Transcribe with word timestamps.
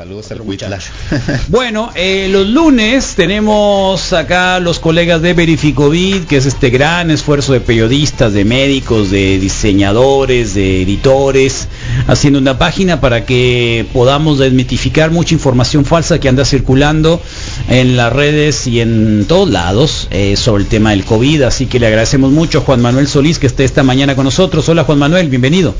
Saludos 0.00 0.32
al 0.32 0.40
bueno, 1.48 1.90
eh, 1.94 2.28
los 2.32 2.46
lunes 2.46 3.16
tenemos 3.16 4.14
acá 4.14 4.58
los 4.58 4.78
colegas 4.78 5.20
de 5.20 5.34
Verificovid, 5.34 6.24
que 6.24 6.38
es 6.38 6.46
este 6.46 6.70
gran 6.70 7.10
esfuerzo 7.10 7.52
de 7.52 7.60
periodistas, 7.60 8.32
de 8.32 8.46
médicos, 8.46 9.10
de 9.10 9.38
diseñadores, 9.38 10.54
de 10.54 10.80
editores, 10.80 11.68
haciendo 12.06 12.38
una 12.38 12.56
página 12.56 13.02
para 13.02 13.26
que 13.26 13.84
podamos 13.92 14.38
desmitificar 14.38 15.10
mucha 15.10 15.34
información 15.34 15.84
falsa 15.84 16.18
que 16.18 16.30
anda 16.30 16.46
circulando 16.46 17.20
en 17.68 17.98
las 17.98 18.10
redes 18.10 18.66
y 18.66 18.80
en 18.80 19.26
todos 19.28 19.50
lados 19.50 20.08
eh, 20.10 20.34
sobre 20.38 20.62
el 20.62 20.68
tema 20.70 20.92
del 20.92 21.04
COVID. 21.04 21.42
Así 21.42 21.66
que 21.66 21.78
le 21.78 21.88
agradecemos 21.88 22.32
mucho 22.32 22.60
a 22.60 22.62
Juan 22.62 22.80
Manuel 22.80 23.06
Solís 23.06 23.38
que 23.38 23.48
esté 23.48 23.64
esta 23.64 23.82
mañana 23.82 24.16
con 24.16 24.24
nosotros. 24.24 24.66
Hola 24.70 24.84
Juan 24.84 24.98
Manuel, 24.98 25.28
bienvenido. 25.28 25.74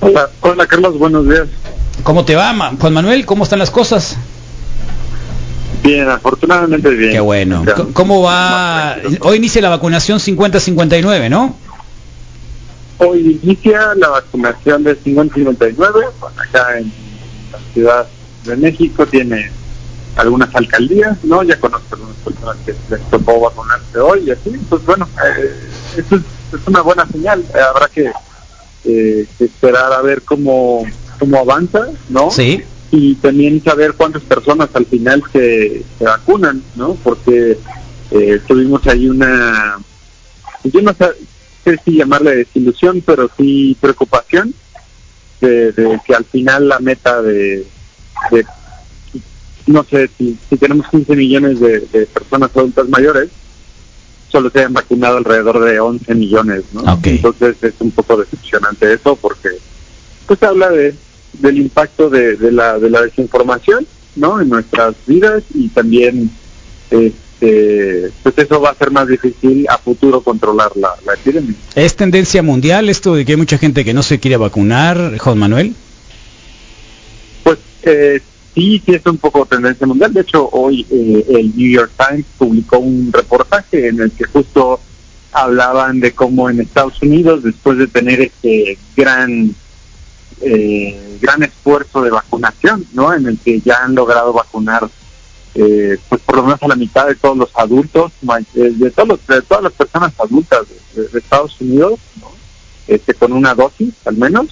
Hola, 0.00 0.28
hola 0.42 0.66
Carlos, 0.66 0.98
buenos 0.98 1.26
días. 1.26 1.48
¿Cómo 2.02 2.24
te 2.24 2.34
va, 2.34 2.54
Juan 2.78 2.92
Manuel? 2.92 3.26
¿Cómo 3.26 3.44
están 3.44 3.58
las 3.58 3.70
cosas? 3.70 4.16
Bien, 5.82 6.08
afortunadamente 6.08 6.90
bien. 6.90 7.12
Qué 7.12 7.20
bueno. 7.20 7.64
¿Cómo 7.92 8.22
va? 8.22 8.96
Hoy 9.20 9.36
inicia 9.36 9.62
la 9.62 9.70
vacunación 9.70 10.18
50-59, 10.18 11.30
¿no? 11.30 11.56
Hoy 12.98 13.40
inicia 13.42 13.94
la 13.94 14.08
vacunación 14.08 14.82
de 14.82 14.98
50-59, 14.98 16.10
acá 16.36 16.78
en 16.78 16.92
la 17.52 17.58
Ciudad 17.72 18.06
de 18.44 18.56
México 18.56 19.06
tiene 19.06 19.50
algunas 20.16 20.52
alcaldías, 20.54 21.16
¿no? 21.22 21.42
Ya 21.44 21.58
conozco 21.60 21.94
algunas 21.94 22.16
personas 22.16 22.56
que 22.66 22.74
les 22.90 23.00
tocó 23.10 23.40
vacunarse 23.40 23.98
hoy 23.98 24.24
y 24.26 24.30
así, 24.32 24.50
pues 24.68 24.84
bueno, 24.84 25.08
eh, 25.24 25.54
eso 25.96 26.16
es, 26.16 26.66
una 26.66 26.80
buena 26.80 27.06
señal, 27.06 27.44
eh, 27.54 27.60
habrá 27.60 27.86
que 27.86 28.10
eh, 28.84 29.26
esperar 29.38 29.92
a 29.92 30.02
ver 30.02 30.22
cómo 30.22 30.84
cómo 31.18 31.38
avanza, 31.38 31.88
¿no? 32.08 32.30
Sí. 32.30 32.62
Y 32.90 33.14
también 33.16 33.62
saber 33.62 33.94
cuántas 33.94 34.22
personas 34.22 34.70
al 34.72 34.86
final 34.86 35.22
se, 35.32 35.82
vacunan, 36.00 36.62
¿no? 36.76 36.94
Porque 37.02 37.58
eh, 38.10 38.40
tuvimos 38.46 38.86
ahí 38.86 39.08
una, 39.08 39.78
yo 40.64 40.80
no 40.82 40.94
sé, 40.94 41.78
si 41.84 41.96
llamarle 41.96 42.36
desilusión, 42.36 43.02
pero 43.04 43.30
sí 43.36 43.76
preocupación 43.80 44.54
de, 45.40 46.00
que 46.06 46.14
al 46.14 46.24
final 46.24 46.68
la 46.68 46.78
meta 46.78 47.20
de, 47.22 47.66
no 49.66 49.84
sé, 49.84 50.08
si, 50.16 50.38
si 50.48 50.56
tenemos 50.56 50.88
15 50.88 51.14
millones 51.14 51.60
de, 51.60 51.80
personas 52.12 52.50
adultas 52.54 52.88
mayores, 52.88 53.28
solo 54.30 54.50
se 54.50 54.60
hayan 54.60 54.72
vacunado 54.72 55.18
alrededor 55.18 55.60
de 55.60 55.80
11 55.80 56.14
millones, 56.14 56.64
¿no? 56.72 56.98
Entonces 57.02 57.56
es 57.62 57.74
un 57.80 57.90
poco 57.90 58.16
decepcionante 58.16 58.92
eso 58.92 59.16
porque 59.16 59.50
pues 60.26 60.42
habla 60.42 60.68
de 60.70 60.94
del 61.38 61.58
impacto 61.58 62.10
de, 62.10 62.36
la, 62.52 62.78
de 62.78 62.90
la 62.90 63.02
desinformación 63.02 63.86
¿no? 64.16 64.40
en 64.40 64.48
nuestras 64.48 64.94
vidas 65.06 65.42
y 65.54 65.68
también 65.68 66.30
este, 66.90 68.10
pues 68.22 68.38
eso 68.38 68.60
va 68.60 68.70
a 68.70 68.74
ser 68.74 68.90
más 68.90 69.08
difícil 69.08 69.66
a 69.68 69.78
futuro 69.78 70.20
controlar 70.20 70.70
la, 70.76 70.94
epidemia. 71.14 71.54
¿Es 71.74 71.96
tendencia 71.96 72.42
mundial 72.42 72.88
esto 72.88 73.14
de 73.14 73.24
que 73.24 73.32
hay 73.32 73.38
mucha 73.38 73.58
gente 73.58 73.84
que 73.84 73.94
no 73.94 74.02
se 74.02 74.18
quiere 74.18 74.36
vacunar, 74.36 75.16
Juan 75.18 75.38
Manuel? 75.38 75.74
Pues 77.44 77.58
eh, 77.82 78.20
sí, 78.54 78.82
sí 78.84 78.94
es 78.94 79.06
un 79.06 79.18
poco 79.18 79.46
tendencia 79.46 79.86
mundial. 79.86 80.12
De 80.12 80.22
hecho, 80.22 80.48
hoy 80.50 80.84
eh, 80.90 81.24
el 81.28 81.56
New 81.56 81.70
York 81.70 81.92
Times 81.96 82.26
publicó 82.36 82.78
un 82.78 83.12
reportaje 83.12 83.88
en 83.88 84.00
el 84.00 84.10
que 84.10 84.24
justo 84.24 84.80
hablaban 85.32 86.00
de 86.00 86.12
cómo 86.12 86.50
en 86.50 86.60
Estados 86.60 87.00
Unidos, 87.02 87.44
después 87.44 87.78
de 87.78 87.86
tener 87.86 88.20
este 88.20 88.78
gran 88.96 89.54
eh, 90.40 91.18
gran 91.20 91.42
esfuerzo 91.42 92.02
de 92.02 92.10
vacunación, 92.10 92.84
¿no? 92.92 93.12
En 93.12 93.26
el 93.26 93.38
que 93.38 93.60
ya 93.60 93.84
han 93.84 93.94
logrado 93.94 94.32
vacunar, 94.32 94.88
eh, 95.54 95.98
pues 96.08 96.20
por 96.22 96.36
lo 96.36 96.42
menos 96.44 96.62
a 96.62 96.68
la 96.68 96.76
mitad 96.76 97.06
de 97.06 97.14
todos 97.16 97.36
los 97.36 97.50
adultos, 97.54 98.12
eh, 98.54 98.72
de, 98.74 98.90
todos 98.90 99.20
de 99.26 99.42
todas 99.42 99.64
las 99.64 99.72
personas 99.72 100.12
adultas 100.18 100.66
de, 100.94 101.18
Estados 101.18 101.60
Unidos, 101.60 101.98
¿no? 102.20 102.30
este, 102.86 103.14
con 103.14 103.32
una 103.32 103.54
dosis 103.54 103.94
al 104.04 104.16
menos, 104.16 104.48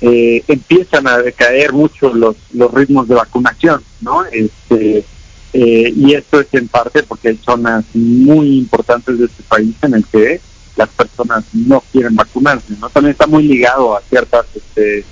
eh, 0.00 0.42
empiezan 0.46 1.06
a 1.06 1.18
decaer 1.18 1.72
mucho 1.72 2.12
los, 2.12 2.36
los 2.52 2.72
ritmos 2.72 3.08
de 3.08 3.14
vacunación, 3.14 3.82
¿no? 4.00 4.24
Este, 4.26 5.04
y 5.52 6.12
esto 6.12 6.40
es 6.40 6.48
en 6.52 6.68
parte 6.68 7.02
porque 7.02 7.28
hay 7.28 7.38
zonas 7.38 7.86
muy 7.94 8.58
importantes 8.58 9.18
de 9.18 9.24
este 9.24 9.42
país 9.44 9.74
en 9.80 9.94
el 9.94 10.04
que 10.04 10.38
las 10.76 10.90
personas 10.90 11.44
no 11.54 11.82
quieren 11.90 12.14
vacunarse, 12.14 12.74
¿no? 12.78 12.90
También 12.90 13.12
está 13.12 13.26
muy 13.26 13.44
ligado 13.44 13.96
a 13.96 14.02
ciertas 14.02 14.44
este, 14.54 15.02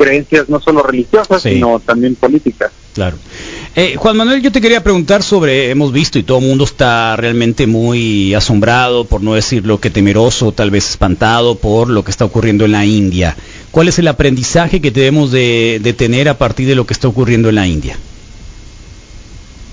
creencias 0.00 0.48
no 0.48 0.60
solo 0.60 0.82
religiosas, 0.82 1.42
sino 1.42 1.78
también 1.78 2.14
políticas. 2.14 2.72
Claro. 2.94 3.18
Eh, 3.76 3.96
Juan 3.96 4.16
Manuel, 4.16 4.40
yo 4.40 4.50
te 4.50 4.62
quería 4.62 4.82
preguntar 4.82 5.22
sobre, 5.22 5.70
hemos 5.70 5.92
visto 5.92 6.18
y 6.18 6.22
todo 6.22 6.38
el 6.38 6.46
mundo 6.46 6.64
está 6.64 7.16
realmente 7.16 7.66
muy 7.66 8.32
asombrado, 8.32 9.04
por 9.04 9.22
no 9.22 9.34
decir 9.34 9.66
lo 9.66 9.78
que 9.78 9.90
temeroso, 9.90 10.52
tal 10.52 10.70
vez 10.70 10.88
espantado 10.88 11.56
por 11.56 11.90
lo 11.90 12.02
que 12.02 12.10
está 12.10 12.24
ocurriendo 12.24 12.64
en 12.64 12.72
la 12.72 12.86
India. 12.86 13.36
¿Cuál 13.70 13.88
es 13.88 13.98
el 13.98 14.08
aprendizaje 14.08 14.80
que 14.80 14.90
debemos 14.90 15.32
de, 15.32 15.94
tener 15.98 16.30
a 16.30 16.38
partir 16.38 16.66
de 16.66 16.74
lo 16.74 16.86
que 16.86 16.94
está 16.94 17.06
ocurriendo 17.06 17.50
en 17.50 17.56
la 17.56 17.66
India? 17.66 17.98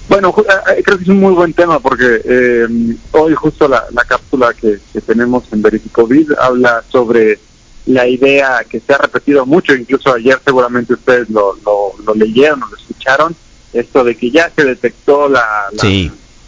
Bueno, 0.10 0.34
eh, 0.38 0.84
creo 0.84 0.98
que 0.98 1.04
es 1.04 1.10
un 1.10 1.20
muy 1.20 1.34
buen 1.34 1.54
tema 1.54 1.80
porque 1.80 2.22
eh, 2.24 2.68
hoy 3.12 3.34
justo 3.34 3.68
la, 3.68 3.86
cápsula 4.06 4.54
que, 4.54 4.78
que, 4.92 5.02
tenemos 5.02 5.46
en 5.52 5.62
Verificovid 5.62 6.32
habla 6.40 6.84
sobre 6.90 7.40
la 7.88 8.08
idea 8.08 8.66
que 8.70 8.80
se 8.80 8.94
ha 8.94 8.98
repetido 8.98 9.46
mucho, 9.46 9.74
incluso 9.74 10.14
ayer 10.14 10.40
seguramente 10.44 10.94
ustedes 10.94 11.30
lo, 11.30 11.58
lo, 11.64 12.14
leyeron 12.16 12.62
o 12.64 12.68
lo 12.68 12.78
escucharon, 12.78 13.36
esto 13.74 14.04
de 14.04 14.16
que 14.16 14.30
ya 14.30 14.52
se 14.56 14.64
detectó 14.64 15.30
la, 15.30 15.46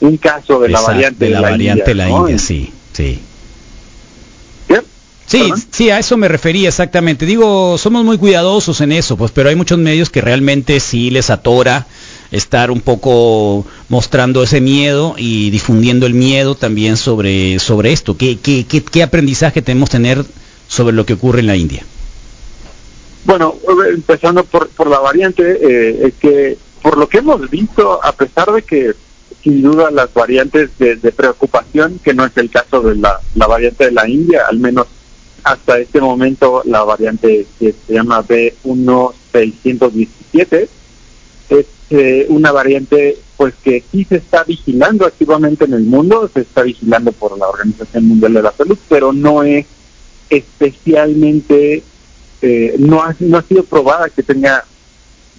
un 0.01 0.17
caso 0.17 0.59
de 0.59 0.69
la 0.69 0.81
variante 0.81 1.25
de 1.25 1.31
la, 1.31 1.41
variante 1.41 1.91
India, 1.91 2.05
la 2.05 2.09
India, 2.09 2.38
sí, 2.38 2.72
sí. 2.94 3.19
Sí, 5.29 5.53
sí, 5.69 5.91
a 5.91 6.00
eso 6.00 6.17
me 6.17 6.27
refería 6.27 6.69
exactamente. 6.69 7.27
Digo, 7.27 7.77
somos 7.77 8.03
muy 8.03 8.17
cuidadosos 8.17 8.81
en 8.81 8.91
eso, 8.91 9.16
pues, 9.16 9.29
pero 9.29 9.50
hay 9.50 9.56
muchos 9.56 9.77
medios 9.77 10.09
que 10.09 10.21
realmente 10.21 10.79
sí 10.79 11.11
les 11.11 11.29
atora 11.29 11.85
estar 12.31 12.71
un 12.71 12.81
poco 12.81 13.63
mostrando 13.89 14.41
ese 14.41 14.59
miedo 14.59 15.13
y 15.19 15.51
difundiendo 15.51 16.07
el 16.07 16.16
miedo 16.16 16.56
también 16.56 16.97
sobre, 16.97 17.59
sobre 17.59 17.91
esto. 17.91 18.17
¿Qué, 18.17 18.39
qué, 18.39 18.66
qué, 18.66 18.83
qué 18.83 19.03
aprendizaje 19.03 19.61
tenemos 19.61 19.91
tener 19.91 20.25
sobre 20.69 20.96
lo 20.96 21.06
que 21.06 21.13
ocurre 21.13 21.41
en 21.41 21.47
la 21.47 21.57
India? 21.57 21.84
Bueno, 23.25 23.56
empezando 23.91 24.46
por, 24.46 24.69
por 24.69 24.88
la 24.88 25.00
variante, 25.00 25.59
eh, 25.62 26.07
es 26.07 26.13
que 26.13 26.57
por 26.81 26.97
lo 26.97 27.09
que 27.09 27.18
hemos 27.18 27.50
visto, 27.50 28.00
a 28.02 28.13
pesar 28.13 28.53
de 28.53 28.62
que 28.62 28.94
sin 29.44 29.62
duda 29.62 29.91
las 29.91 30.13
variantes 30.13 30.69
de, 30.78 30.96
preocupación, 31.12 32.00
que 32.03 32.13
no 32.13 32.25
es 32.25 32.31
el 32.38 32.50
caso 32.50 32.80
de 32.81 32.96
la, 32.96 33.19
la, 33.35 33.47
variante 33.47 33.84
de 33.85 33.91
la 33.91 34.07
India, 34.07 34.44
al 34.50 34.59
menos 34.59 34.88
hasta 35.44 35.80
este 35.80 36.00
momento 36.02 36.62
la 36.66 36.84
variante 36.84 37.46
que 37.57 37.74
se 37.74 37.94
llama 37.94 38.25
B1617, 38.25 40.68
es 41.50 41.66
eh, 41.90 42.25
una 42.30 42.51
variante 42.51 43.18
pues 43.38 43.56
que 43.63 43.84
sí 43.91 44.03
se 44.03 44.18
está 44.18 44.44
vigilando 44.44 45.06
activamente 45.06 45.63
en 45.66 45.74
el 45.74 45.84
mundo, 45.84 46.30
se 46.34 46.41
está 46.41 46.63
vigilando 46.63 47.13
por 47.13 47.38
la 47.38 47.47
Organización 47.47 48.07
Mundial 48.07 48.34
de 48.34 48.44
la 48.44 48.51
Salud, 48.51 48.78
pero 48.90 49.13
no 49.13 49.44
es 49.44 49.66
especialmente, 50.29 51.84
eh, 52.41 52.75
no, 52.79 53.01
ha, 53.01 53.16
no 53.19 53.38
ha 53.38 53.44
sido 53.44 53.63
probada 53.63 54.09
que 54.09 54.23
tenga 54.23 54.66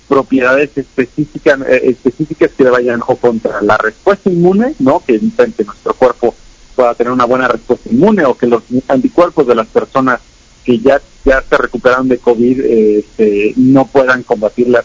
propiedades 0.09 0.77
específicas 0.77 1.61
eh, 1.69 1.83
específicas 1.85 2.51
que 2.57 2.65
vayan 2.65 3.01
o 3.07 3.17
contra 3.17 3.63
la 3.63 3.79
respuesta 3.79 4.29
inmune, 4.29 4.75
¿no? 4.81 5.03
Que 5.07 5.15
evitan 5.15 5.53
que 5.53 5.65
nuestro 5.65 5.95
cuerpo 5.95 6.35
pueda 6.75 6.95
tener 6.95 7.13
una 7.13 7.27
buena 7.27 7.49
respuesta 7.49 7.89
inmune 7.91 8.25
o 8.25 8.37
que 8.37 8.47
los 8.47 8.63
anticuerpos 8.89 9.47
de 9.47 9.55
las 9.55 9.69
personas 9.69 10.21
que 10.65 10.79
ya 10.79 11.01
ya 11.25 11.43
se 11.49 11.57
recuperaron 11.57 12.09
de 12.09 12.19
COVID 12.19 12.61
este, 12.61 13.53
no 13.57 13.87
puedan 13.87 14.23
combatir 14.23 14.69
la, 14.69 14.83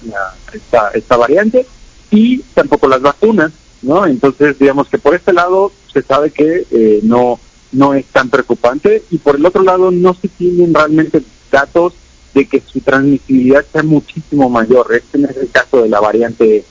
esta, 0.53 0.89
esta 0.93 1.17
variante 1.17 1.65
y 2.11 2.39
tampoco 2.53 2.87
las 2.87 3.01
vacunas, 3.01 3.51
¿no? 3.81 4.05
Entonces, 4.05 4.59
digamos 4.59 4.89
que 4.89 4.97
por 4.97 5.15
este 5.15 5.33
lado 5.33 5.71
se 5.91 6.01
sabe 6.01 6.31
que 6.31 6.65
eh, 6.71 6.99
no 7.03 7.39
no 7.75 7.93
es 7.93 8.05
tan 8.05 8.29
preocupante. 8.29 9.03
Y 9.11 9.17
por 9.17 9.35
el 9.35 9.45
otro 9.45 9.63
lado 9.63 9.91
no 9.91 10.13
se 10.13 10.27
tienen 10.27 10.73
realmente 10.73 11.21
datos 11.51 11.93
de 12.33 12.45
que 12.45 12.61
su 12.61 12.81
transmisibilidad 12.81 13.65
sea 13.71 13.83
muchísimo 13.83 14.49
mayor. 14.49 14.93
Este 14.93 15.17
no 15.17 15.29
es 15.29 15.37
el 15.37 15.49
caso 15.51 15.83
de 15.83 15.89
la 15.89 15.99
variante 15.99 16.65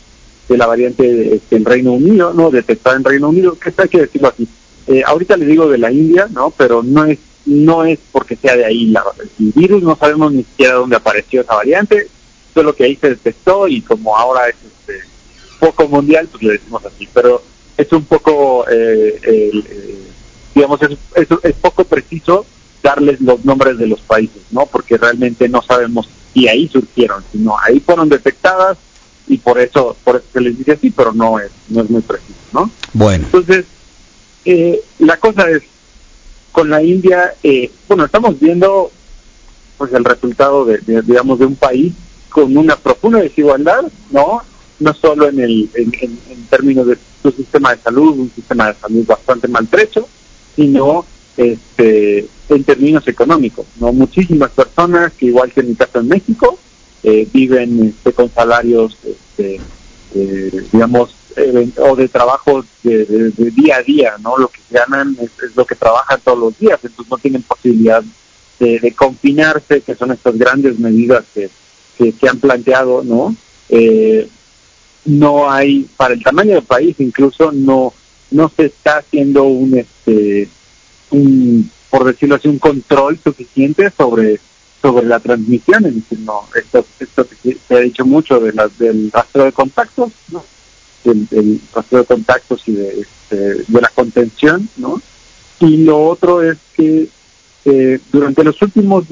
de 0.48 0.58
la 0.58 0.66
variante 0.66 1.36
este, 1.36 1.56
en 1.56 1.64
Reino 1.64 1.92
Unido, 1.92 2.34
no 2.34 2.50
detectada 2.50 2.96
en 2.96 3.04
Reino 3.04 3.30
Unido, 3.30 3.58
que 3.58 3.72
hay 3.76 3.88
que 3.88 4.00
decirlo 4.02 4.28
así. 4.28 4.46
Eh, 4.86 5.02
ahorita 5.06 5.38
le 5.38 5.46
digo 5.46 5.68
de 5.68 5.78
la 5.78 5.90
India, 5.90 6.28
no, 6.30 6.50
pero 6.50 6.82
no 6.82 7.06
es 7.06 7.18
no 7.46 7.84
es 7.84 7.98
porque 8.10 8.36
sea 8.36 8.56
de 8.56 8.64
ahí 8.64 8.86
la, 8.86 9.04
el 9.38 9.52
virus, 9.52 9.82
no 9.82 9.96
sabemos 9.96 10.32
ni 10.32 10.44
siquiera 10.44 10.74
dónde 10.74 10.96
apareció 10.96 11.42
esa 11.42 11.54
variante, 11.54 12.08
solo 12.52 12.74
que 12.74 12.84
ahí 12.84 12.96
se 12.96 13.10
detectó 13.10 13.68
y 13.68 13.82
como 13.82 14.16
ahora 14.16 14.48
es 14.48 14.56
este, 14.64 15.06
poco 15.60 15.88
mundial, 15.88 16.28
pues 16.30 16.42
le 16.42 16.52
decimos 16.52 16.84
así, 16.84 17.08
pero 17.12 17.42
es 17.76 17.92
un 17.92 18.04
poco 18.04 18.64
eh, 18.70 19.18
el, 19.22 19.64
digamos, 20.54 20.80
es, 20.82 20.98
es, 21.42 21.54
poco 21.54 21.84
preciso 21.84 22.46
darles 22.82 23.20
los 23.20 23.44
nombres 23.44 23.78
de 23.78 23.86
los 23.86 24.00
países, 24.00 24.42
¿no? 24.50 24.66
Porque 24.66 24.96
realmente 24.96 25.48
no 25.48 25.62
sabemos 25.62 26.08
y 26.34 26.48
ahí 26.48 26.68
surgieron, 26.68 27.24
sino 27.32 27.56
ahí 27.58 27.80
fueron 27.80 28.08
detectadas 28.08 28.76
y 29.26 29.38
por 29.38 29.58
eso 29.58 29.96
por 30.04 30.16
eso 30.16 30.26
se 30.32 30.40
les 30.40 30.58
dice 30.58 30.72
así, 30.72 30.90
pero 30.90 31.12
no 31.12 31.38
es 31.38 31.50
no 31.68 31.82
es 31.82 31.90
muy 31.90 32.02
preciso, 32.02 32.38
¿no? 32.52 32.70
Bueno. 32.92 33.24
Entonces, 33.24 33.64
eh, 34.44 34.80
la 34.98 35.16
cosa 35.16 35.48
es, 35.48 35.62
con 36.52 36.70
la 36.70 36.82
India, 36.82 37.34
eh, 37.42 37.70
bueno, 37.88 38.04
estamos 38.04 38.38
viendo 38.38 38.90
pues 39.78 39.92
el 39.92 40.04
resultado 40.04 40.64
de, 40.64 40.78
digamos, 41.02 41.38
de 41.38 41.46
un 41.46 41.56
país 41.56 41.92
con 42.28 42.56
una 42.56 42.76
profunda 42.76 43.20
desigualdad, 43.20 43.84
¿no? 44.10 44.42
No 44.80 44.94
solo 44.94 45.28
en, 45.28 45.40
el, 45.40 45.70
en, 45.74 46.46
términos 46.50 46.86
de 46.86 46.98
su 47.22 47.30
sistema 47.30 47.74
de 47.74 47.82
salud, 47.82 48.18
un 48.18 48.30
sistema 48.34 48.68
de 48.68 48.74
salud 48.74 49.06
bastante 49.06 49.48
maltrecho, 49.48 50.08
sino 50.56 51.04
este, 51.36 52.26
en 52.48 52.64
términos 52.64 53.06
económicos, 53.08 53.66
¿no? 53.80 53.92
Muchísimas 53.92 54.50
personas 54.50 55.12
que, 55.12 55.26
igual 55.26 55.52
que 55.52 55.60
en 55.60 55.70
mi 55.70 55.74
caso 55.74 56.00
en 56.00 56.08
México, 56.08 56.58
eh, 57.02 57.26
viven 57.32 57.88
este, 57.88 58.12
con 58.12 58.30
salarios, 58.30 58.96
este, 59.04 59.60
eh, 60.14 60.66
digamos, 60.72 61.14
o 61.78 61.96
de 61.96 62.08
trabajo 62.08 62.64
de, 62.84 63.32
día 63.36 63.76
a 63.78 63.82
día, 63.82 64.14
¿no? 64.22 64.38
Lo 64.38 64.48
que 64.48 64.60
ganan 64.70 65.16
es, 65.20 65.56
lo 65.56 65.64
que 65.66 65.74
trabajan 65.74 66.20
todos 66.22 66.38
los 66.38 66.58
días, 66.58 66.78
entonces 66.82 67.10
no 67.10 67.18
tienen 67.18 67.42
posibilidad 67.42 68.02
de, 68.60 68.94
confinarse, 68.96 69.80
que 69.80 69.94
son 69.96 70.12
estas 70.12 70.38
grandes 70.38 70.78
medidas 70.78 71.24
que, 71.34 71.50
que, 71.98 72.28
han 72.28 72.38
planteado, 72.38 73.02
¿no? 73.02 73.34
Eh, 73.68 74.28
no 75.04 75.50
hay, 75.50 75.88
para 75.96 76.14
el 76.14 76.22
tamaño 76.22 76.54
del 76.54 76.62
país 76.62 76.96
incluso, 76.98 77.50
no 77.52 77.92
no 78.34 78.50
se 78.54 78.66
está 78.66 78.98
haciendo 78.98 79.44
un, 79.44 79.78
este, 79.78 80.48
un 81.10 81.70
por 81.88 82.04
decirlo 82.04 82.34
así, 82.34 82.48
un 82.48 82.58
control 82.58 83.18
suficiente 83.22 83.90
sobre 83.96 84.40
sobre 84.82 85.06
la 85.06 85.18
transmisión, 85.18 86.04
no, 86.26 86.46
esto, 86.54 86.84
esto 87.00 87.26
se 87.42 87.74
ha 87.74 87.78
dicho 87.78 88.04
mucho 88.04 88.38
de 88.38 88.52
la, 88.52 88.68
del 88.78 89.10
rastro 89.10 89.44
de 89.44 89.52
contactos, 89.52 90.12
¿no? 90.30 90.44
del, 91.04 91.58
rastro 91.74 92.00
de 92.00 92.04
contactos 92.04 92.62
y 92.66 92.72
de, 92.72 93.00
este, 93.00 93.36
de 93.66 93.80
la 93.80 93.88
contención, 93.94 94.68
¿no? 94.76 95.00
Y 95.60 95.78
lo 95.78 96.04
otro 96.04 96.42
es 96.42 96.58
que 96.76 97.08
eh, 97.64 97.98
durante 98.12 98.44
los 98.44 98.60
últimos 98.60 99.06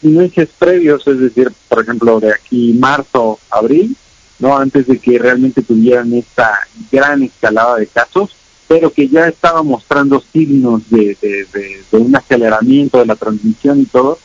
meses 0.00 0.48
previos, 0.58 1.06
es 1.06 1.20
decir, 1.20 1.52
por 1.68 1.82
ejemplo, 1.82 2.18
de 2.18 2.32
aquí 2.32 2.72
marzo, 2.72 3.38
abril, 3.48 3.96
no 4.40 4.58
antes 4.58 4.88
de 4.88 4.98
que 4.98 5.20
realmente 5.20 5.62
tuvieran 5.62 6.12
esta 6.14 6.66
gran 6.90 7.22
escalada 7.22 7.76
de 7.76 7.86
casos, 7.86 8.34
pero 8.72 8.90
que 8.90 9.06
ya 9.06 9.28
estaba 9.28 9.62
mostrando 9.62 10.24
signos 10.32 10.88
de, 10.88 11.14
de, 11.20 11.98
un 11.98 12.16
aceleramiento 12.16 13.00
de 13.00 13.04
la 13.04 13.16
transmisión 13.16 13.82
y 13.82 13.84
todo, 13.84 14.18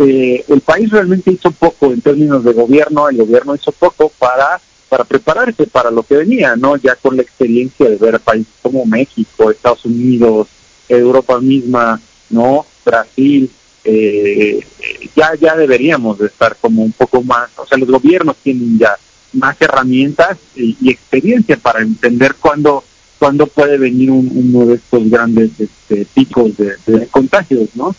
eh, 0.00 0.44
el 0.48 0.60
país 0.60 0.90
realmente 0.90 1.30
hizo 1.30 1.52
poco 1.52 1.92
en 1.92 2.00
términos 2.00 2.42
de 2.42 2.52
gobierno, 2.52 3.08
el 3.08 3.18
gobierno 3.18 3.54
hizo 3.54 3.70
poco 3.70 4.10
para 4.18 4.60
para 4.88 5.04
prepararse 5.04 5.68
para 5.68 5.92
lo 5.92 6.02
que 6.02 6.16
venía, 6.16 6.56
¿no? 6.56 6.76
Ya 6.76 6.96
con 6.96 7.16
la 7.16 7.22
experiencia 7.22 7.88
de 7.88 7.96
ver 7.96 8.18
países 8.18 8.52
como 8.60 8.84
México, 8.84 9.52
Estados 9.52 9.84
Unidos, 9.84 10.48
Europa 10.88 11.40
misma, 11.40 12.00
¿no? 12.28 12.66
Brasil, 12.84 13.48
eh, 13.84 14.66
ya 15.14 15.36
ya 15.40 15.54
deberíamos 15.54 16.18
de 16.18 16.26
estar 16.26 16.56
como 16.60 16.82
un 16.82 16.92
poco 16.92 17.22
más, 17.22 17.50
o 17.56 17.64
sea, 17.64 17.78
los 17.78 17.88
gobiernos 17.88 18.34
tienen 18.42 18.80
ya 18.80 18.96
más 19.34 19.56
herramientas 19.60 20.38
y, 20.56 20.90
experiencia 20.90 21.56
para 21.56 21.82
entender 21.82 22.34
cuándo 22.34 22.82
cuándo 23.22 23.46
puede 23.46 23.78
venir 23.78 24.10
uno 24.10 24.66
de 24.66 24.74
estos 24.74 25.08
grandes 25.08 25.52
este, 25.56 26.04
picos 26.12 26.56
de, 26.56 27.06
contagios, 27.08 27.68
¿no? 27.76 27.94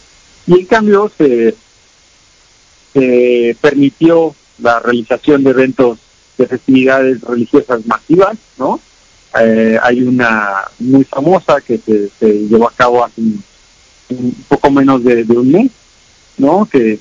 Y 0.46 0.60
en 0.60 0.66
cambio 0.66 1.10
se, 1.18 1.56
permitió 3.62 4.36
la 4.60 4.82
realización 4.82 5.46
de 5.46 5.52
eventos 5.52 6.00
de 6.38 6.46
festividades 6.46 7.22
religiosas 7.22 7.86
masivas, 7.86 8.38
¿no? 8.58 8.82
Eh, 9.40 9.80
hay 9.82 10.02
una 10.02 10.56
muy 10.80 11.06
famosa 11.06 11.62
que 11.62 11.78
se, 11.78 12.30
llevó 12.50 12.68
a 12.68 12.74
cabo 12.74 13.06
hace 13.06 13.22
un, 13.22 14.36
poco 14.50 14.72
menos 14.72 15.06
de, 15.06 15.24
un 15.30 15.50
mes, 15.54 15.72
¿no? 16.38 16.68
Que 16.70 17.00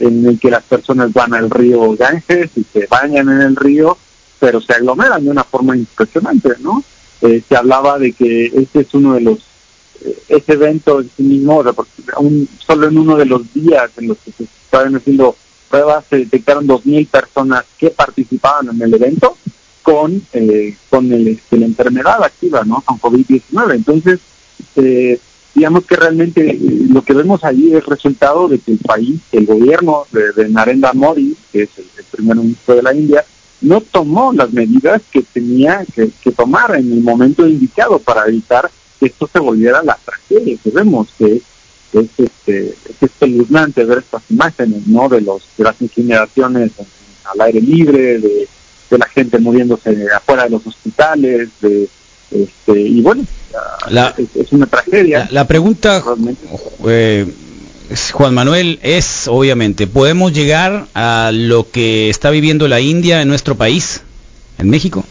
en 0.00 0.26
el 0.26 0.40
que 0.40 0.50
las 0.50 0.64
personas 0.64 1.12
van 1.12 1.32
al 1.32 1.48
río 1.48 1.96
Ganges 1.96 2.50
y 2.56 2.64
se 2.72 2.88
bañan 2.88 3.28
en 3.28 3.40
el 3.40 3.54
río, 3.54 3.96
pero 4.40 4.60
se 4.60 4.72
aglomeran 4.72 5.22
de 5.22 5.30
una 5.30 5.44
forma 5.44 5.76
impresionante, 5.76 6.54
¿no? 6.58 6.82
Eh, 7.22 7.42
se 7.48 7.56
hablaba 7.56 7.98
de 7.98 8.12
que 8.12 8.46
este 8.46 8.80
es 8.80 8.94
uno 8.94 9.14
de 9.14 9.20
los 9.20 9.38
eh, 10.04 10.18
ese 10.28 10.52
evento 10.52 11.00
en 11.00 11.10
sí 11.16 11.22
mismo, 11.22 11.62
solo 12.58 12.88
en 12.88 12.98
uno 12.98 13.16
de 13.16 13.26
los 13.26 13.52
días 13.54 13.90
en 13.96 14.08
los 14.08 14.18
que 14.18 14.32
se 14.32 14.44
estaban 14.44 14.96
haciendo 14.96 15.36
pruebas 15.72 16.04
se 16.10 16.18
detectaron 16.18 16.68
2.000 16.68 17.08
personas 17.08 17.64
que 17.78 17.88
participaban 17.88 18.68
en 18.68 18.82
el 18.82 18.92
evento 18.92 19.38
con, 19.82 20.22
eh, 20.34 20.76
con 20.90 21.10
el, 21.10 21.28
este, 21.28 21.56
la 21.56 21.66
enfermedad 21.66 22.22
activa, 22.22 22.62
¿no? 22.64 22.82
Con 22.82 23.00
COVID-19. 23.00 23.74
Entonces, 23.74 24.20
eh, 24.76 25.18
digamos 25.54 25.86
que 25.86 25.96
realmente 25.96 26.50
eh, 26.50 26.58
lo 26.88 27.02
que 27.02 27.14
vemos 27.14 27.42
ahí 27.42 27.74
es 27.74 27.84
resultado 27.86 28.48
de 28.48 28.58
que 28.58 28.72
el 28.72 28.78
país, 28.78 29.20
el 29.32 29.46
gobierno 29.46 30.04
de, 30.12 30.48
Narendra 30.50 30.92
Modi, 30.92 31.34
que 31.50 31.62
es 31.62 31.70
el, 31.78 32.04
primer 32.10 32.36
ministro 32.36 32.74
de 32.74 32.82
la 32.82 32.94
India, 32.94 33.24
no 33.62 33.80
tomó 33.80 34.32
las 34.32 34.52
medidas 34.52 35.00
que 35.10 35.22
tenía 35.22 35.84
que, 35.94 36.10
tomar 36.32 36.74
en 36.76 36.92
el 36.92 37.00
momento 37.00 37.46
indicado 37.46 37.98
para 37.98 38.26
evitar 38.26 38.70
que 38.98 39.06
esto 39.06 39.28
se 39.32 39.38
volviera 39.38 39.82
la 39.82 39.98
tragedia 40.04 40.56
que 40.62 40.70
vemos, 40.70 41.08
que 41.18 41.36
es 41.36 41.42
este 41.92 42.68
es 42.68 43.02
espeluznante 43.02 43.84
ver 43.84 43.98
estas 43.98 44.22
imágenes 44.30 44.86
no 44.86 45.08
de 45.08 45.20
los 45.20 45.42
de 45.58 45.64
las 45.64 45.80
incineraciones 45.80 46.72
al 47.24 47.40
aire 47.42 47.60
libre 47.60 48.18
de, 48.18 48.48
la 48.90 49.06
gente 49.06 49.38
muriéndose 49.38 50.06
afuera 50.14 50.44
de 50.44 50.50
los 50.50 50.66
hospitales 50.66 51.48
de 51.60 51.88
este 52.30 52.80
y 52.80 53.00
bueno 53.00 53.24
es, 54.34 54.52
una 54.52 54.66
tragedia. 54.66 55.28
la, 55.30 55.46
pregunta 55.46 56.02
eh, 56.86 57.26
Juan 58.12 58.34
Manuel 58.34 58.78
es 58.82 59.28
obviamente 59.28 59.86
podemos 59.86 60.32
llegar 60.32 60.86
a 60.94 61.30
lo 61.32 61.70
que 61.70 62.10
está 62.10 62.30
viviendo 62.30 62.68
la 62.68 62.80
India 62.80 63.22
en 63.22 63.28
nuestro 63.28 63.56
país 63.56 64.02
en 64.58 64.70
México 64.70 65.04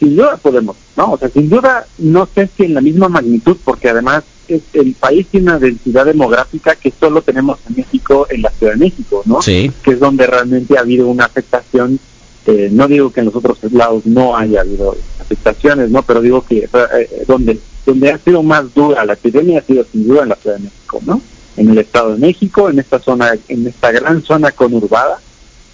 sin 0.00 0.16
duda 0.16 0.38
podemos, 0.38 0.76
¿no? 0.96 1.12
O 1.12 1.18
sea, 1.18 1.28
sin 1.28 1.50
duda 1.50 1.86
no 1.98 2.26
sé 2.34 2.48
si 2.56 2.64
en 2.64 2.74
la 2.74 2.80
misma 2.80 3.10
magnitud, 3.10 3.58
porque 3.62 3.90
además 3.90 4.24
es, 4.48 4.62
el 4.72 4.94
país 4.94 5.26
tiene 5.30 5.50
una 5.50 5.58
densidad 5.58 6.06
demográfica 6.06 6.74
que 6.74 6.90
solo 6.98 7.20
tenemos 7.20 7.58
en 7.68 7.76
México, 7.76 8.26
en 8.30 8.40
la 8.40 8.50
Ciudad 8.50 8.72
de 8.72 8.78
México, 8.78 9.22
¿no? 9.26 9.42
Sí. 9.42 9.70
Que 9.84 9.92
es 9.92 10.00
donde 10.00 10.26
realmente 10.26 10.78
ha 10.78 10.80
habido 10.80 11.06
una 11.06 11.26
afectación. 11.26 12.00
Eh, 12.46 12.70
no 12.72 12.88
digo 12.88 13.12
que 13.12 13.20
en 13.20 13.26
los 13.26 13.36
otros 13.36 13.58
lados 13.72 14.06
no 14.06 14.34
haya 14.34 14.62
habido 14.62 14.96
afectaciones, 15.20 15.90
¿no? 15.90 16.02
Pero 16.02 16.22
digo 16.22 16.46
que 16.46 16.60
eh, 16.60 17.24
donde 17.28 17.60
donde 17.86 18.10
ha 18.10 18.18
sido 18.18 18.42
más 18.42 18.72
dura 18.74 19.04
la 19.04 19.14
epidemia 19.14 19.60
ha 19.60 19.62
sido 19.62 19.84
sin 19.84 20.06
duda 20.06 20.22
en 20.22 20.28
la 20.30 20.36
Ciudad 20.36 20.56
de 20.56 20.64
México, 20.64 21.00
¿no? 21.06 21.20
En 21.56 21.70
el 21.70 21.78
Estado 21.78 22.12
de 22.12 22.18
México, 22.18 22.70
en 22.70 22.78
esta 22.78 22.98
zona, 22.98 23.32
en 23.48 23.66
esta 23.66 23.90
gran 23.92 24.22
zona 24.22 24.52
conurbada, 24.52 25.20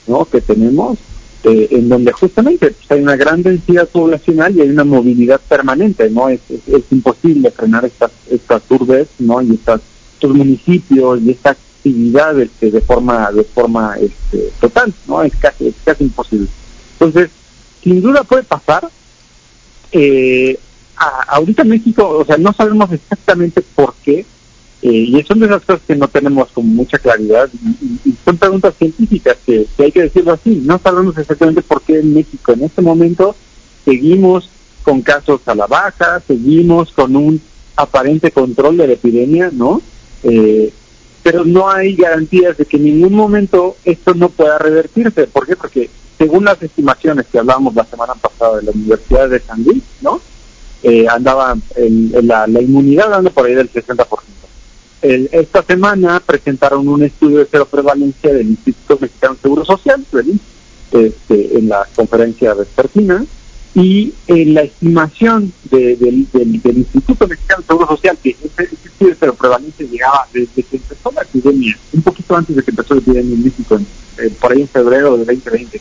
¿no? 0.07 0.25
Que 0.25 0.41
tenemos 0.41 0.99
eh, 1.45 1.69
en 1.71 1.89
donde 1.89 2.13
justamente 2.13 2.73
pues, 2.73 2.91
hay 2.91 3.01
una 3.01 3.15
gran 3.15 3.43
densidad 3.43 3.89
poblacional 3.89 4.57
y 4.57 4.63
hay 4.63 4.71
una 4.71 4.85
movilidad 4.85 5.41
permanente, 5.49 6.11
¿no? 6.11 6.29
Es, 6.29 6.41
es, 6.51 6.83
imposible 6.91 7.51
frenar 7.51 7.85
estas, 7.85 8.11
estas 8.31 8.63
urbes, 8.69 9.09
¿no? 9.19 9.41
Y 9.43 9.55
estas, 9.55 9.81
estos 10.15 10.35
municipios 10.35 11.21
y 11.23 11.31
esta 11.31 11.51
actividad 11.51 12.41
este, 12.41 12.71
de 12.73 12.81
forma 12.81 13.31
de 13.31 13.45
forma 13.45 13.97
este, 14.01 14.51
total, 14.61 14.93
¿no? 15.07 15.23
Es 15.23 15.37
casi, 15.37 15.69
es 15.69 15.75
casi 15.85 16.05
imposible. 16.05 16.49
Entonces, 16.95 17.31
sin 17.83 18.03
duda 18.03 18.25
puede 18.25 18.43
pasar. 18.43 18.89
Eh, 19.93 20.59
ahorita 20.97 21.63
en 21.63 21.69
México, 21.69 22.09
o 22.09 22.25
sea, 22.25 22.37
no 22.37 22.53
sabemos 22.53 22.91
exactamente 22.93 23.63
por 23.75 23.95
qué, 24.03 24.25
eh, 24.83 24.91
y 24.91 25.23
son 25.25 25.41
de 25.41 25.47
esas 25.47 25.65
cosas 25.65 25.83
que 25.87 25.97
no 25.97 26.07
tenemos 26.07 26.51
con 26.53 26.69
mucha 26.75 26.99
claridad 26.99 27.49
y, 28.05 28.15
son 28.25 28.37
preguntas 28.37 28.75
científicas 28.77 29.37
que, 29.45 29.67
hay 29.79 29.91
que 29.91 30.03
decirlo 30.03 30.33
así. 30.33 30.63
No 30.65 30.79
sabemos 30.79 31.17
exactamente 31.17 31.63
por 31.63 31.83
qué 31.83 32.01
en 32.01 32.15
México 32.15 32.53
en 32.53 32.65
este 32.65 32.83
momento 32.83 33.35
seguimos 33.85 34.51
con 34.83 35.03
casos 35.03 35.41
a 35.47 35.55
la 35.55 35.67
baja, 35.67 36.21
seguimos 36.27 36.93
con 36.93 37.17
un 37.17 37.41
aparente 37.75 38.31
control 38.31 38.77
de 38.77 38.87
la 38.87 38.93
epidemia, 38.93 39.51
¿no? 39.53 39.81
Eh, 40.23 40.73
pero 41.23 41.45
no 41.45 41.69
hay 41.69 41.97
garantías 41.97 42.57
de 42.57 42.67
que 42.67 42.77
en 42.77 42.85
ningún 42.85 43.15
momento 43.15 43.77
esto 43.85 44.15
no 44.15 44.29
pueda 44.29 44.59
revertirse. 44.59 45.27
¿Por 45.27 45.47
qué? 45.47 45.57
Porque 45.57 45.91
según 46.19 46.45
las 46.45 46.63
estimaciones 46.63 47.27
que 47.27 47.39
hablábamos 47.39 47.75
la 47.75 47.85
semana 47.85 48.15
pasada 48.15 48.59
de 48.59 48.65
la 48.65 48.71
Universidad 48.71 49.29
de 49.29 49.41
San 49.41 49.65
Luis, 49.65 49.83
¿no? 50.01 50.21
Eh, 50.89 51.07
andaba 51.09 51.57
en, 51.75 52.13
la, 52.29 52.47
la, 52.47 52.63
inmunidad 52.63 53.13
anda 53.13 53.31
por 53.31 53.47
ahí 53.47 53.55
del 53.55 53.73
60% 53.73 54.07
esta 55.03 55.63
semana 55.63 56.21
presentaron 56.21 56.89
un 56.89 57.03
estudio 57.03 57.39
de 57.39 57.49
cero 57.51 57.69
prevalencia 57.71 58.33
del 58.33 58.49
Instituto 58.49 58.99
Mexicano 59.01 59.35
de 59.35 59.41
Seguro 59.41 59.65
Social, 59.65 60.05
este, 60.93 61.59
en 61.59 61.69
la 61.69 61.87
conferencia 61.95 62.55
vespertina, 62.55 63.25
Y 63.75 64.15
en 64.27 64.55
la 64.55 64.63
estimación 64.63 65.53
del, 65.71 65.99
del, 66.33 66.79
Instituto 66.79 67.29
Mexicano 67.29 67.61
de 67.61 67.67
Seguro 67.67 67.87
Social, 67.89 68.17
que 68.23 68.31
ese, 68.31 68.71
estudio 68.73 69.15
pero 69.21 69.35
prevalente 69.35 69.87
llegaba 69.87 70.27
desde 70.33 70.63
que 70.63 70.77
empezó 70.77 71.13
la 71.13 71.23
epidemia, 71.23 71.79
un 71.93 72.03
poquito 72.03 72.35
antes 72.35 72.57
de 72.57 72.63
que 72.63 72.71
empezó 72.71 72.95
la 72.95 73.01
epidemia 73.01 73.35
en 73.35 73.45
México, 73.45 73.79
por 74.41 74.53
ahí 74.53 74.63
en 74.63 74.69
febrero 74.69 75.19
de 75.19 75.27
2020, 75.27 75.81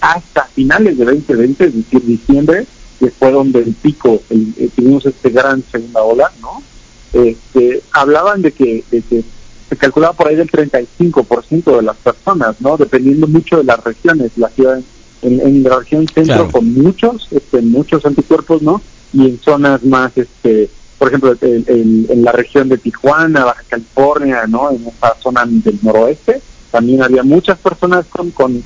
hasta 0.00 0.44
finales 0.46 0.96
de 0.96 1.04
2020, 1.04 1.64
es 1.66 1.74
decir, 1.74 2.02
diciembre, 2.02 2.66
que 2.98 3.10
fue 3.10 3.32
donde 3.32 3.60
el 3.60 3.74
pico, 3.74 4.22
el, 4.30 4.54
eh, 4.56 4.68
tuvimos 4.74 5.04
este 5.06 5.30
gran 5.30 5.62
segunda 5.70 6.02
ola, 6.02 6.32
¿no? 6.40 6.62
Este, 7.12 7.82
hablaban 7.92 8.42
de 8.42 8.52
que, 8.52 8.84
de 8.90 9.02
que 9.02 9.24
se 9.68 9.76
calculaba 9.76 10.14
por 10.14 10.28
ahí 10.28 10.36
del 10.36 10.50
35% 10.50 11.76
de 11.76 11.82
las 11.82 11.96
personas, 11.96 12.60
¿no? 12.60 12.76
Dependiendo 12.76 13.26
mucho 13.26 13.58
de 13.58 13.64
las 13.64 13.82
regiones, 13.82 14.32
la 14.36 14.48
ciudad 14.48 14.80
en, 15.24 15.62
la 15.62 15.78
región 15.78 16.06
centro 16.06 16.50
con 16.50 16.72
muchos, 16.74 17.28
este, 17.30 17.60
muchos 17.62 18.04
anticuerpos, 18.04 18.62
¿no? 18.62 18.82
Y 19.12 19.26
en 19.26 19.40
zonas 19.40 19.82
más, 19.84 20.16
este, 20.16 20.68
por 20.98 21.08
ejemplo, 21.08 21.36
en, 21.40 22.24
la 22.24 22.32
región 22.32 22.68
de 22.68 22.78
Tijuana, 22.78 23.44
Baja 23.44 23.62
California, 23.68 24.46
¿no? 24.46 24.70
En 24.70 24.86
esa 24.86 25.16
zona 25.22 25.44
del 25.46 25.78
noroeste, 25.82 26.40
también 26.70 27.02
había 27.02 27.22
muchas 27.22 27.58
personas 27.58 28.06
con, 28.06 28.30
con, 28.30 28.62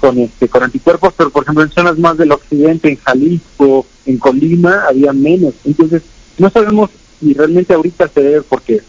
con, 0.00 0.18
este, 0.18 0.48
con 0.48 0.62
anticuerpos, 0.62 1.14
pero 1.16 1.30
por 1.30 1.44
ejemplo 1.44 1.62
en 1.62 1.70
zonas 1.70 1.98
más 1.98 2.16
del 2.16 2.32
occidente, 2.32 2.88
en 2.88 2.96
Jalisco, 2.96 3.86
en 4.06 4.18
Colima, 4.18 4.84
había 4.88 5.12
menos. 5.12 5.54
Entonces, 5.64 6.02
no 6.38 6.50
sabemos 6.50 6.90
si 7.20 7.34
realmente 7.34 7.74
ahorita 7.74 8.08
se 8.08 8.22
debe 8.22 8.42
porque 8.42 8.82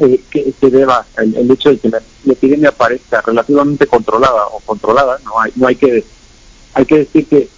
eh, 0.00 0.20
se 0.60 0.70
deba 0.70 1.06
el, 1.16 1.50
hecho 1.50 1.70
de 1.70 1.78
que 1.78 1.88
la, 1.88 2.02
epidemia 2.26 2.72
parezca 2.72 3.22
relativamente 3.22 3.86
controlada 3.86 4.46
o 4.48 4.60
controlada, 4.60 5.18
no 5.24 5.40
hay, 5.40 5.52
no 5.56 5.66
hay 5.66 5.76
que 5.76 6.04
hay 6.74 6.84
que 6.84 6.98
decir 6.98 7.26
que, 7.26 7.48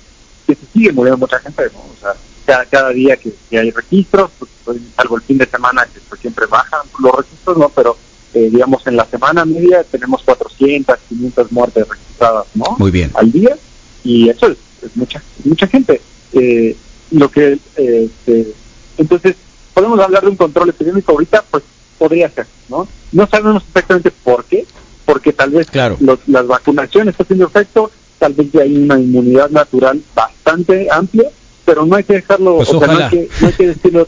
se 0.47 0.57
sigue 0.73 0.93
muriendo 0.93 1.19
mucha 1.19 1.38
gente, 1.38 1.67
o 1.67 2.00
sea, 2.47 2.64
cada, 2.69 2.90
día 2.90 3.17
que, 3.17 3.33
hay 3.57 3.71
registros, 3.71 4.31
pues, 4.38 4.50
pues, 4.64 4.79
el 4.79 5.21
fin 5.23 5.38
de 5.38 5.47
semana 5.47 5.87
que 5.87 6.00
pues, 6.09 6.21
siempre 6.21 6.47
bajan 6.47 6.81
los 6.99 7.14
registros, 7.17 7.57
¿no? 7.57 7.69
Pero 7.69 7.97
eh, 8.35 8.49
digamos 8.51 8.87
en 8.87 8.97
la 8.97 9.07
semana 9.07 9.45
media 9.45 9.85
tenemos 9.85 10.23
400, 10.23 10.99
500 11.09 11.53
muertes 11.53 11.89
registradas, 11.89 12.47
¿no? 12.55 12.77
Muy 12.79 12.91
bien. 12.91 13.11
Al 13.15 13.33
día 13.33 13.57
y 14.05 14.29
eso 14.29 14.49
es, 14.49 14.59
mucha 14.95 15.23
mucha 15.45 15.67
gente. 15.67 16.01
Eh, 16.33 16.77
lo 17.11 17.31
que 17.31 17.59
este, 17.77 18.53
entonces 18.99 19.37
podemos 19.75 19.99
hablar 20.01 20.23
de 20.23 20.29
un 20.29 20.37
control 20.37 20.69
epidémico 20.69 21.13
ahorita, 21.13 21.45
pues 21.51 21.65
podría 21.99 22.31
ser, 22.31 22.47
¿no? 22.69 22.87
No 23.13 23.27
sabemos 23.27 23.63
exactamente 23.67 24.11
por 24.11 24.45
qué, 24.45 24.65
porque 25.05 25.33
tal 25.33 25.51
vez 25.51 25.69
claro. 25.71 25.99
las 26.27 26.47
vacunaciones 26.47 27.13
están 27.13 27.25
haciendo 27.25 27.47
efecto, 27.47 27.91
tal 28.19 28.35
vez 28.35 28.53
ya 28.53 28.63
hay 28.63 28.77
una 28.77 28.99
inmunidad 28.99 29.51
natural 29.51 30.01
bastante 30.15 30.89
amplia, 30.91 31.31
pero 31.71 31.87
no 31.87 31.95
hay 31.95 32.03
que 32.03 32.15
dejarlo, 32.15 32.57
pues 32.57 32.73
no, 32.73 32.81
hay 32.81 33.09
que, 33.11 33.29
no 33.41 33.47
hay 33.47 33.53
que 33.53 33.67
decirlo. 33.69 34.05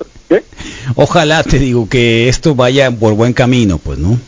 Ojalá 0.97 1.45
te 1.45 1.61
digo 1.61 1.89
que 1.89 2.29
esto 2.29 2.57
vaya 2.57 2.91
por 2.91 3.15
buen 3.15 3.33
camino, 3.33 3.79
pues, 3.79 4.01
¿no? 4.01 4.19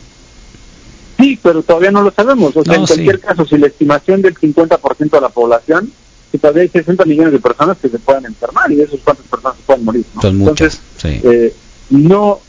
Sí, 1.19 1.37
pero 1.43 1.61
todavía 1.61 1.91
no 1.91 2.01
lo 2.01 2.11
sabemos. 2.11 2.55
O 2.55 2.63
sea, 2.63 2.75
en 2.75 2.85
cualquier 2.85 3.19
caso, 3.19 3.45
si 3.45 3.57
la 3.57 3.67
estimación 3.67 4.21
del 4.21 4.35
50% 4.35 5.09
de 5.09 5.19
la 5.19 5.27
población, 5.27 5.91
que 6.31 6.37
todavía 6.37 6.63
hay 6.63 6.69
60 6.69 7.03
millones 7.03 7.33
de 7.33 7.39
personas 7.39 7.77
que 7.77 7.89
se 7.89 7.99
puedan 7.99 8.25
enfermar 8.25 8.71
y 8.71 8.75
de 8.75 8.83
esos 8.83 9.01
cuántas 9.03 9.25
personas 9.25 9.57
se 9.57 9.63
pueden 9.63 9.83
morir. 9.83 10.05
¿no? 10.15 10.21
Son 10.21 10.37
muchas, 10.37 10.79
Entonces, 11.03 11.25
eh, 11.25 11.53
no, 11.89 12.39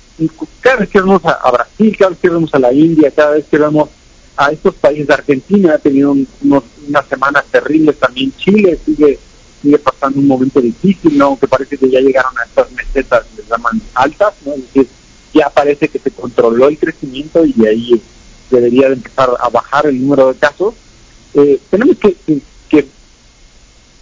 cada 0.61 0.76
vez 0.76 0.88
que 0.88 1.00
vemos 1.00 1.23
a, 1.25 1.50
Brasil, 1.50 1.97
cada 1.99 2.11
vez 2.11 2.21
que 2.21 2.31
vemos 2.31 2.55
a 2.55 2.61
la 2.61 2.73
India, 2.73 3.11
cada 3.11 3.33
vez 3.33 3.45
que 3.50 3.59
vemos 3.59 3.88
a 4.37 4.52
estos 4.52 4.76
países, 4.76 5.09
de 5.09 5.14
Argentina 5.14 5.75
ha 5.75 5.78
tenido 5.78 6.12
unas 6.12 7.07
semanas 7.09 7.45
terribles, 7.50 7.99
también 7.99 8.33
Chile 8.37 8.78
sigue 8.85 9.19
sigue 9.63 9.79
pasando 9.79 10.21
un 10.21 10.27
momento 10.27 10.61
difícil, 10.61 11.17
¿no? 11.17 11.39
Que 11.39 11.49
parece 11.49 11.77
que 11.77 11.91
ya 11.91 12.01
llegaron 12.01 12.37
a 12.39 12.45
estas 12.45 12.71
mesetas, 12.73 13.25
les 13.37 13.49
llaman 13.49 13.81
altas, 13.95 14.35
¿no? 14.45 14.55
Es 14.55 14.63
decir, 14.63 14.89
ya 15.35 15.51
parece 15.51 15.89
que 15.89 15.99
se 15.99 16.11
controló 16.11 16.69
el 16.69 16.79
crecimiento 16.79 17.45
y 17.45 17.53
de 17.53 17.69
ahí 17.69 18.03
debería 18.51 18.89
de 18.89 18.95
empezar 18.95 19.31
a 19.39 19.49
bajar 19.49 19.87
el 19.87 20.01
número 20.01 20.33
de 20.33 20.39
casos. 20.39 20.75
Eh, 21.35 21.61
tenemos 21.71 21.97
que, 21.99 22.17
que, 22.69 22.87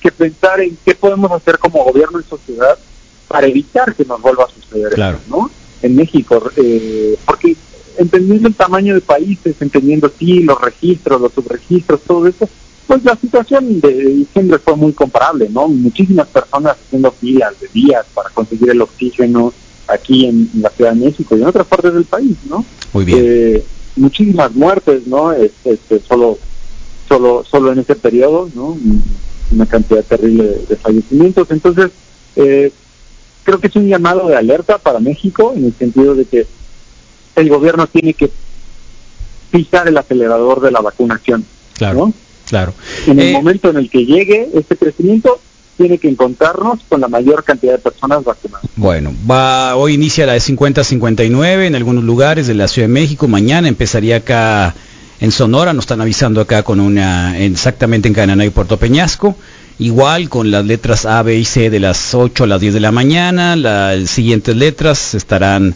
que, 0.01 0.13
pensar 0.13 0.61
en 0.61 0.77
qué 0.85 0.95
podemos 0.95 1.33
hacer 1.33 1.59
como 1.59 1.83
gobierno 1.83 2.21
y 2.21 2.25
sociedad 2.25 2.79
para 3.27 3.47
evitar 3.47 3.95
que 3.95 4.05
nos 4.05 4.21
vuelva 4.21 4.45
a 4.45 4.49
suceder 4.49 4.93
claro. 4.93 5.19
¿no? 5.29 5.51
En 5.83 5.97
México, 5.97 6.51
eh, 6.57 7.19
porque 7.27 7.57
entendiendo 7.99 8.49
el 8.49 8.55
tamaño 8.55 8.95
de 8.95 9.01
países, 9.01 9.57
entendiendo 9.61 10.13
sí 10.17 10.41
los 10.41 10.61
registros, 10.61 11.21
los 11.21 11.33
subregistros, 11.33 12.01
todo 12.03 12.27
eso, 12.27 12.49
pues 12.87 13.05
la 13.05 13.17
situación 13.17 13.81
de 13.81 13.93
diciembre 13.93 14.59
fue 14.59 14.77
muy 14.77 14.93
comparable, 14.93 15.49
¿no? 15.51 15.69
Muchísimas 15.69 16.27
personas 16.29 16.77
haciendo 16.87 17.11
filas 17.13 17.59
de 17.61 17.69
días 17.69 18.05
para 18.15 18.31
conseguir 18.31 18.71
el 18.71 18.83
oxígeno 18.83 19.53
aquí 19.89 20.27
en, 20.27 20.51
la 20.61 20.71
Ciudad 20.71 20.93
de 20.93 21.05
México 21.07 21.37
y 21.37 21.43
en 21.43 21.47
otras 21.47 21.67
partes 21.67 21.95
del 21.95 22.05
país, 22.05 22.37
¿no? 22.49 22.65
Muy 22.93 23.05
bien. 23.05 23.19
Eh, 23.23 23.65
muchísimas 23.97 24.53
muertes, 24.55 25.07
¿no? 25.07 25.33
Este, 25.33 26.01
solo, 26.07 26.39
solo, 27.09 27.45
solo 27.49 27.73
en 27.73 27.79
ese 27.79 27.95
periodo, 27.95 28.51
¿no? 28.55 28.77
Una 29.51 29.67
cantidad 29.67 30.05
terrible 30.05 30.59
de, 30.69 30.77
fallecimientos. 30.77 31.51
Entonces, 31.51 31.91
eh, 32.37 32.73
creo 33.45 33.61
que 33.61 33.69
es 33.69 33.77
un 33.77 33.89
llamado 33.89 34.29
de 34.29 34.37
alerta 34.37 34.79
para 34.79 35.01
México 35.01 35.55
en 35.57 35.67
el 35.67 35.75
sentido 35.75 36.15
de 36.15 36.25
que 36.25 36.47
el 37.37 37.49
gobierno 37.49 37.87
tiene 37.87 38.15
que 38.15 38.31
pisar 39.51 39.89
el 39.89 39.97
acelerador 39.97 40.61
de 40.61 40.71
la 40.71 40.81
vacunación. 40.81 41.45
Claro. 41.77 42.13
Claro. 42.49 42.75
En 43.07 43.19
el 43.21 43.29
eh, 43.29 43.33
momento 43.33 43.71
en 43.71 43.77
el 43.77 43.91
que 43.91 44.05
llegue 44.05 44.49
este 44.55 44.77
crecimiento, 44.77 45.41
tiene 45.77 45.99
que 45.99 46.09
encontrarnos 46.09 46.81
con 46.89 47.01
la 47.01 47.09
mayor 47.09 47.45
cantidad 47.45 47.73
de 47.73 47.79
personas 47.79 48.25
vacunadas. 48.25 48.67
Bueno, 48.77 49.13
va 49.29 49.77
hoy 49.77 49.95
inicia 49.95 50.27
la 50.27 50.35
de 50.35 50.41
50-59 50.41 51.67
en 51.67 51.75
algunos 51.75 52.05
lugares 52.05 52.47
de 52.47 52.55
la 52.55 52.69
Ciudad 52.69 52.89
de 52.89 52.95
México. 52.95 53.29
Mañana 53.29 53.69
empezaría 53.69 54.17
acá 54.17 54.75
en 55.21 55.33
Sonora, 55.33 55.73
nos 55.73 55.85
están 55.85 56.01
avisando 56.01 56.41
acá 56.41 56.63
con 56.63 56.81
una 56.81 57.39
exactamente 57.39 58.09
en 58.09 58.15
Cananá 58.15 58.45
y 58.45 58.51
Puerto 58.51 58.79
Peñasco. 58.79 59.37
Igual 59.79 60.29
con 60.29 60.53
las 60.53 60.65
letras 60.65 61.05
A, 61.05 61.23
B 61.23 61.37
y 61.37 61.45
C 61.45 61.69
de 61.69 61.81
las 61.81 62.15
8 62.15 62.45
a 62.45 62.47
las 62.47 62.61
10 62.61 62.75
de 62.75 62.81
la 62.81 62.93
mañana. 62.93 63.57
Las 63.57 64.09
siguientes 64.09 64.55
letras 64.55 65.15
estarán 65.15 65.75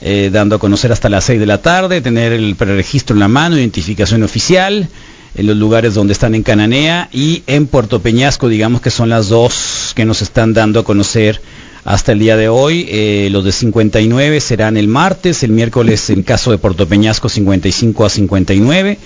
eh, 0.00 0.30
dando 0.32 0.56
a 0.56 0.58
conocer 0.60 0.92
hasta 0.92 1.08
las 1.08 1.24
6 1.24 1.40
de 1.40 1.46
la 1.46 1.60
tarde. 1.60 2.00
Tener 2.00 2.32
el 2.32 2.54
preregistro 2.54 3.14
en 3.14 3.20
la 3.20 3.26
mano, 3.26 3.56
identificación 3.56 4.22
oficial 4.22 4.88
en 5.34 5.46
los 5.46 5.56
lugares 5.56 5.94
donde 5.94 6.12
están 6.12 6.34
en 6.34 6.42
Cananea 6.42 7.08
y 7.12 7.42
en 7.46 7.66
Puerto 7.66 8.00
Peñasco, 8.00 8.48
digamos 8.48 8.80
que 8.80 8.90
son 8.90 9.08
las 9.08 9.28
dos 9.28 9.92
que 9.94 10.04
nos 10.04 10.22
están 10.22 10.52
dando 10.52 10.80
a 10.80 10.84
conocer 10.84 11.40
hasta 11.84 12.12
el 12.12 12.18
día 12.18 12.36
de 12.36 12.48
hoy. 12.48 12.86
Eh, 12.88 13.28
los 13.30 13.44
de 13.44 13.52
59 13.52 14.40
serán 14.40 14.76
el 14.76 14.88
martes, 14.88 15.42
el 15.42 15.52
miércoles 15.52 16.10
en 16.10 16.22
caso 16.22 16.50
de 16.50 16.58
Puerto 16.58 16.86
Peñasco 16.86 17.28
55 17.28 18.04
a 18.04 18.10
59 18.10 18.98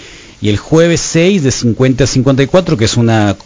y 0.43 0.49
el 0.49 0.57
jueves 0.57 1.01
6 1.01 1.45
de 1.45 1.51
50 1.51 2.05
a 2.05 2.07
54, 2.07 2.77
que 2.77 2.85
es 2.85 2.97
una 2.97 3.37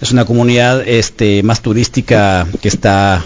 es 0.00 0.12
una 0.12 0.24
comunidad 0.24 0.86
este 0.86 1.42
más 1.42 1.62
turística 1.62 2.46
que 2.60 2.68
está 2.68 3.24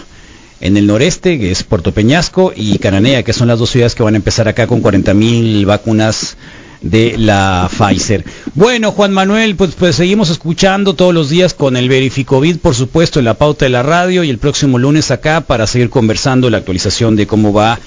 en 0.61 0.77
el 0.77 0.87
noreste, 0.87 1.39
que 1.39 1.51
es 1.51 1.63
Puerto 1.63 1.93
Peñasco 1.93 2.53
y 2.55 2.77
Cananea, 2.77 3.23
que 3.23 3.33
son 3.33 3.47
las 3.47 3.59
dos 3.59 3.69
ciudades 3.69 3.95
que 3.95 4.03
van 4.03 4.13
a 4.13 4.17
empezar 4.17 4.47
acá 4.47 4.67
con 4.67 4.83
40.000 4.83 5.65
vacunas 5.65 6.37
de 6.81 7.17
la 7.17 7.69
Pfizer. 7.69 8.23
Bueno, 8.55 8.91
Juan 8.91 9.11
Manuel, 9.11 9.55
pues, 9.55 9.75
pues 9.75 9.95
seguimos 9.95 10.29
escuchando 10.29 10.93
todos 10.93 11.13
los 11.13 11.29
días 11.29 11.53
con 11.53 11.77
el 11.77 11.89
Verificovid, 11.89 12.57
por 12.57 12.75
supuesto, 12.75 13.19
en 13.19 13.25
la 13.25 13.33
pauta 13.33 13.65
de 13.65 13.69
la 13.69 13.83
radio 13.83 14.23
y 14.23 14.29
el 14.29 14.37
próximo 14.37 14.77
lunes 14.77 15.11
acá 15.11 15.41
para 15.41 15.67
seguir 15.67 15.89
conversando 15.89 16.49
la 16.49 16.57
actualización 16.57 17.15
de 17.15 17.27
cómo 17.27 17.53
va 17.53 17.79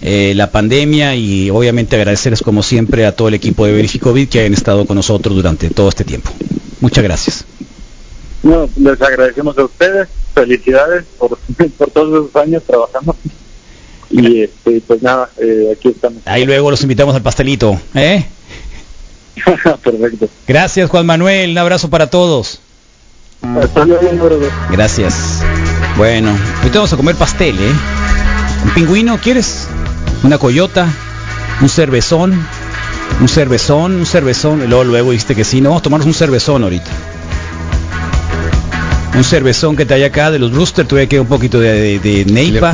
eh, 0.00 0.32
la 0.36 0.52
pandemia 0.52 1.16
y 1.16 1.50
obviamente 1.50 1.96
agradecerles 1.96 2.42
como 2.42 2.62
siempre 2.62 3.04
a 3.04 3.16
todo 3.16 3.28
el 3.28 3.34
equipo 3.34 3.66
de 3.66 3.72
Verificovid 3.72 4.28
que 4.28 4.40
hayan 4.40 4.54
estado 4.54 4.86
con 4.86 4.96
nosotros 4.96 5.34
durante 5.34 5.70
todo 5.70 5.88
este 5.88 6.04
tiempo. 6.04 6.30
Muchas 6.80 7.02
gracias. 7.02 7.44
No, 8.44 8.68
les 8.76 9.02
agradecemos 9.02 9.58
a 9.58 9.64
ustedes, 9.64 10.08
felicidades 10.32 11.04
por, 11.18 11.36
por 11.78 11.90
todos 11.90 12.28
esos 12.28 12.42
años 12.42 12.62
trabajando. 12.64 13.16
Y 14.10 14.42
este, 14.42 14.80
pues 14.86 15.02
nada, 15.02 15.28
eh, 15.38 15.74
aquí 15.76 15.88
estamos. 15.88 16.22
Ahí 16.24 16.44
luego 16.44 16.70
los 16.70 16.82
invitamos 16.82 17.14
al 17.14 17.22
pastelito, 17.22 17.78
¿eh? 17.94 18.24
Perfecto. 19.82 20.28
Gracias 20.46 20.90
Juan 20.90 21.06
Manuel, 21.06 21.50
un 21.50 21.58
abrazo 21.58 21.90
para 21.90 22.08
todos. 22.08 22.60
Gracias. 24.70 25.42
Bueno, 25.96 26.30
hoy 26.64 26.70
vamos 26.72 26.92
a 26.92 26.96
comer 26.96 27.14
pastel, 27.16 27.56
¿eh? 27.58 27.72
¿Un 28.64 28.70
pingüino 28.74 29.18
quieres? 29.18 29.68
¿Una 30.22 30.38
coyota? 30.38 30.88
¿Un 31.60 31.68
cervezón? 31.68 32.46
¿Un 33.20 33.28
cervezón? 33.28 33.94
¿Un 33.94 34.06
cervezón? 34.06 34.62
Y 34.62 34.66
luego, 34.66 34.84
luego 34.84 35.10
dijiste 35.12 35.34
que 35.34 35.44
sí, 35.44 35.60
no, 35.60 35.70
vamos 35.70 35.80
a 35.80 35.84
tomarnos 35.84 36.06
un 36.06 36.14
cervezón 36.14 36.62
ahorita. 36.64 36.90
Un 39.16 39.24
cervezón 39.24 39.76
que 39.76 39.84
te 39.86 39.94
hay 39.94 40.04
acá 40.04 40.30
de 40.30 40.38
los 40.38 40.52
Rooster, 40.52 40.86
tuve 40.86 41.08
que 41.08 41.18
un 41.18 41.26
poquito 41.26 41.58
de, 41.58 41.98
de, 41.98 42.24
Neipa. 42.24 42.72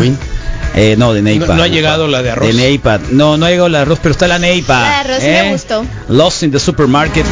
Eh, 0.75 0.97
no, 0.99 1.13
de 1.13 1.23
Neipa. 1.23 1.55
No, 1.55 1.63
ha 1.63 1.69
llegado 1.69 2.09
la 2.09 2.23
de 2.23 2.33
arroz. 2.33 2.49
De 2.49 2.55
Neipa. 2.55 2.99
No, 3.11 3.37
no 3.37 3.47
ha 3.47 3.51
llegado 3.51 3.69
la 3.69 3.79
de 3.79 3.83
arroz, 3.83 4.01
pero 4.03 4.13
está 4.13 4.27
la 4.27 4.39
Neipa. 4.39 4.81
La 4.81 5.01
arroz 5.01 5.23
me 5.23 5.49
¿eh? 5.49 5.53
gustó. 5.53 5.85
Lost 6.09 6.43
in 6.43 6.51
the 6.51 6.59
Supermarket. 6.59 7.25